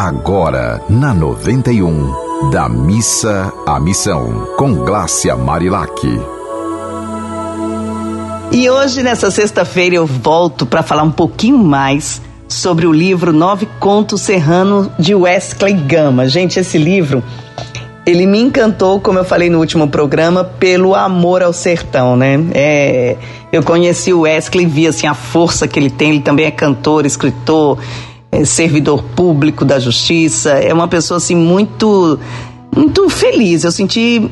[0.00, 5.92] agora na 91, da missa à missão, com Glácia Marilac.
[8.50, 13.68] E hoje, nessa sexta-feira, eu volto para falar um pouquinho mais sobre o livro Nove
[13.78, 16.26] Contos Serrano de Wesley Gama.
[16.26, 17.22] Gente, esse livro
[18.06, 22.42] ele me encantou, como eu falei no último programa, pelo amor ao sertão, né?
[22.54, 23.16] É,
[23.52, 26.10] eu conheci o Wesley, vi assim a força que ele tem.
[26.10, 27.78] Ele também é cantor, escritor,
[28.44, 30.50] servidor público da justiça.
[30.50, 32.18] É uma pessoa assim muito,
[32.74, 33.64] muito feliz.
[33.64, 34.30] Eu senti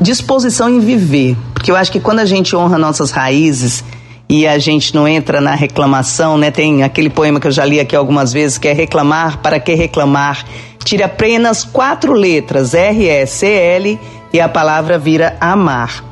[0.00, 3.84] disposição em viver, porque eu acho que quando a gente honra nossas raízes
[4.28, 6.50] e a gente não entra na reclamação, né?
[6.50, 9.74] Tem aquele poema que eu já li aqui algumas vezes que é reclamar, para que
[9.74, 10.44] reclamar?
[10.82, 13.98] Tira apenas quatro letras, R, E, C, L,
[14.32, 16.02] e a palavra vira amar.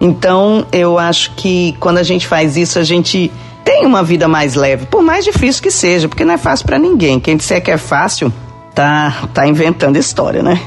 [0.00, 3.30] Então, eu acho que quando a gente faz isso, a gente
[3.64, 6.78] tem uma vida mais leve, por mais difícil que seja, porque não é fácil para
[6.78, 7.20] ninguém.
[7.20, 8.32] Quem disser que é fácil,
[8.74, 10.60] tá, tá inventando história, né?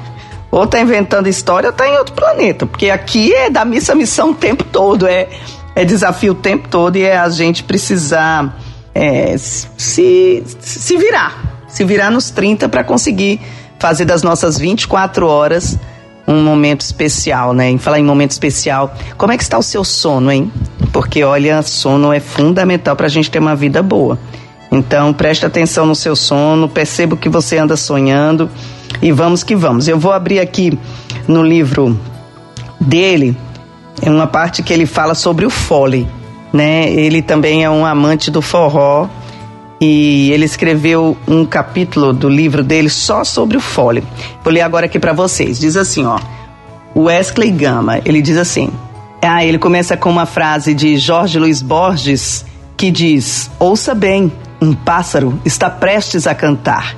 [0.51, 4.31] Ou tá inventando história ou tá em outro planeta, porque aqui é da missa missão
[4.31, 5.27] o tempo todo, é
[5.75, 8.57] é desafio o tempo todo e é a gente precisar
[8.93, 13.41] é, se, se virar, se virar nos 30 para conseguir
[13.79, 15.77] fazer das nossas 24 horas
[16.25, 17.69] um momento especial, né?
[17.69, 20.49] Em falar em momento especial, como é que está o seu sono, hein?
[20.93, 24.17] Porque olha, sono é fundamental para a gente ter uma vida boa.
[24.71, 28.49] Então preste atenção no seu sono, perceba o que você anda sonhando
[29.01, 29.89] e vamos que vamos.
[29.89, 30.79] Eu vou abrir aqui
[31.27, 31.99] no livro
[32.79, 33.35] dele
[34.01, 36.07] é uma parte que ele fala sobre o fole,
[36.51, 36.89] né?
[36.91, 39.07] Ele também é um amante do forró
[39.79, 44.03] e ele escreveu um capítulo do livro dele só sobre o fole.
[44.43, 45.59] Vou ler agora aqui para vocês.
[45.59, 46.19] Diz assim, ó.
[46.95, 48.69] Wesley Gama, ele diz assim:
[49.25, 54.73] ah, ele começa com uma frase de Jorge Luiz Borges que diz: Ouça bem, um
[54.73, 56.95] pássaro está prestes a cantar.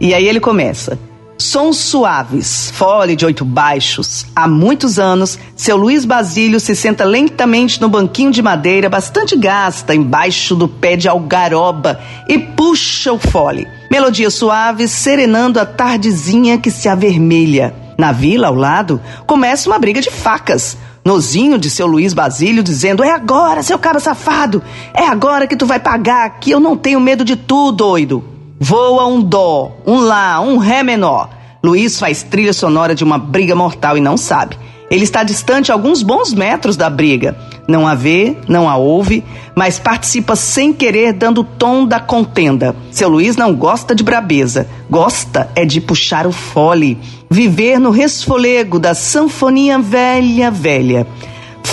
[0.00, 0.96] E aí ele começa:
[1.36, 4.24] Sons suaves, fole de oito baixos.
[4.36, 9.94] Há muitos anos, seu Luiz Basílio se senta lentamente no banquinho de madeira bastante gasta
[9.94, 11.98] embaixo do pé de algaroba
[12.28, 13.66] e puxa o fole.
[13.90, 17.74] Melodia suave serenando a tardezinha que se avermelha.
[17.98, 20.76] Na vila, ao lado, começa uma briga de facas.
[21.04, 24.62] Nozinho de seu Luiz Basílio dizendo: É agora, seu cara safado!
[24.94, 28.24] É agora que tu vai pagar, que eu não tenho medo de tu, doido!
[28.58, 31.28] Voa um dó, um lá, um ré menor.
[31.62, 34.56] Luiz faz trilha sonora de uma briga mortal e não sabe.
[34.90, 37.36] Ele está distante alguns bons metros da briga.
[37.66, 42.76] Não a vê, não a ouve, mas participa sem querer, dando o tom da contenda.
[42.90, 46.98] Seu Luiz não gosta de brabeza, gosta é de puxar o fole,
[47.30, 51.06] viver no resfolego da sanfonia velha, velha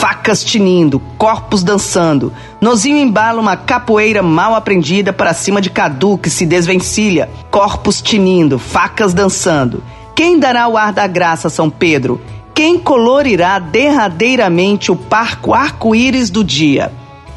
[0.02, 2.34] facas tinindo, corpos dançando.
[2.60, 8.58] Nozinho embala uma capoeira mal aprendida para cima de Cadu que se desvencilha, corpos tinindo,
[8.58, 9.84] facas dançando.
[10.16, 12.20] Quem dará o ar da graça São Pedro?
[12.54, 16.92] Quem colorirá derradeiramente o parco arco-íris do dia?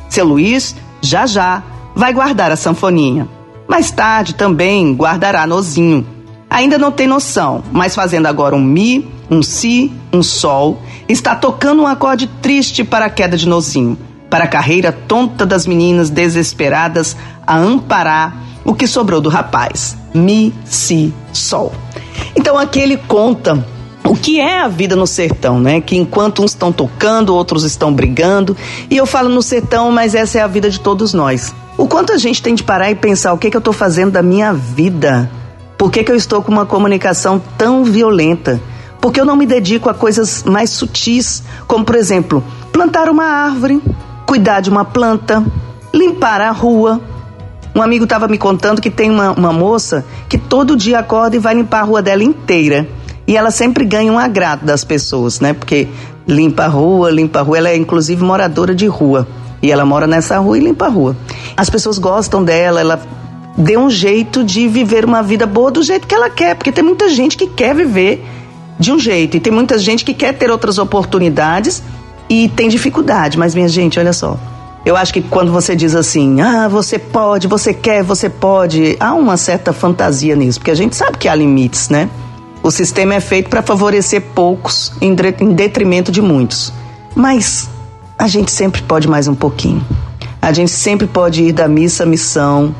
[0.09, 1.63] Seu Luiz, já já,
[1.95, 3.29] vai guardar a sanfoninha.
[3.69, 6.07] Mais tarde também guardará Nozinho.
[6.51, 11.83] Ainda não tem noção, mas fazendo agora um mi, um si, um sol, está tocando
[11.83, 13.99] um acorde triste para a queda de Nozinho,
[14.29, 17.17] para a carreira tonta das meninas desesperadas
[17.47, 19.97] a amparar o que sobrou do rapaz.
[20.13, 21.73] Mi, si, sol.
[22.37, 23.67] Então aqui ele conta
[24.15, 25.81] o que é a vida no sertão, né?
[25.81, 28.57] Que enquanto uns estão tocando, outros estão brigando.
[28.89, 31.53] E eu falo no sertão, mas essa é a vida de todos nós.
[31.77, 33.73] O quanto a gente tem de parar e pensar o que, é que eu estou
[33.73, 35.29] fazendo da minha vida?
[35.77, 38.61] Por que, que eu estou com uma comunicação tão violenta?
[39.01, 42.43] Porque eu não me dedico a coisas mais sutis, como por exemplo,
[42.73, 43.83] plantar uma árvore,
[44.25, 45.45] cuidar de uma planta,
[45.93, 47.01] limpar a rua.
[47.75, 51.41] Um amigo estava me contando que tem uma, uma moça que todo dia acorda e
[51.41, 52.87] vai limpar a rua dela inteira.
[53.27, 55.53] E ela sempre ganha um agrado das pessoas, né?
[55.53, 55.89] Porque
[56.27, 57.59] limpa a rua, limpa a rua.
[57.59, 59.27] Ela é inclusive moradora de rua.
[59.63, 61.17] E ela mora nessa rua e limpa a rua.
[61.57, 63.03] As pessoas gostam dela, ela
[63.57, 66.55] deu um jeito de viver uma vida boa do jeito que ela quer.
[66.55, 68.25] Porque tem muita gente que quer viver
[68.79, 69.37] de um jeito.
[69.37, 71.83] E tem muita gente que quer ter outras oportunidades
[72.29, 73.39] e tem dificuldade.
[73.39, 74.39] Mas, minha gente, olha só.
[74.85, 79.15] Eu acho que quando você diz assim, ah, você pode, você quer, você pode, há
[79.15, 82.11] uma certa fantasia nisso, porque a gente sabe que há limites, né?
[82.65, 85.15] O sistema é feito para favorecer poucos em
[85.55, 86.73] detrimento de muitos.
[87.15, 87.71] Mas
[88.19, 89.85] a gente sempre pode mais um pouquinho.
[90.43, 92.75] A gente sempre pode ir da missa à missão,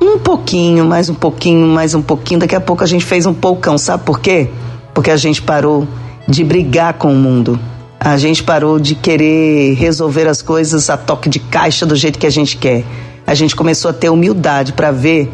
[0.00, 2.38] um pouquinho, mais um pouquinho, mais um pouquinho.
[2.38, 4.48] Daqui a pouco a gente fez um poucão, sabe por quê?
[4.94, 5.86] porque a gente parou
[6.26, 7.58] de brigar com o mundo.
[7.98, 12.26] A gente parou de querer resolver as coisas a toque de caixa do jeito que
[12.26, 12.84] a gente quer.
[13.26, 15.30] A gente começou a ter humildade para ver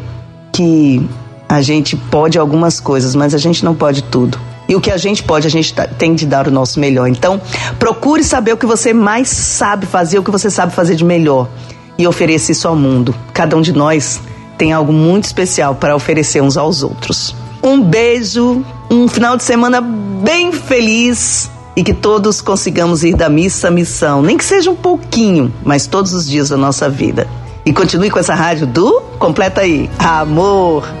[0.51, 1.07] que
[1.51, 4.39] A gente pode algumas coisas, mas a gente não pode tudo.
[4.69, 7.09] E o que a gente pode, a gente tá, tem de dar o nosso melhor.
[7.09, 7.41] Então,
[7.77, 11.49] procure saber o que você mais sabe fazer, o que você sabe fazer de melhor.
[11.97, 13.13] E ofereça isso ao mundo.
[13.33, 14.21] Cada um de nós
[14.57, 17.35] tem algo muito especial para oferecer uns aos outros.
[17.61, 23.67] Um beijo, um final de semana bem feliz e que todos consigamos ir da missa
[23.67, 27.27] à missão, nem que seja um pouquinho, mas todos os dias da nossa vida.
[27.65, 29.89] E continue com essa rádio do Completa aí.
[29.99, 31.00] Amor.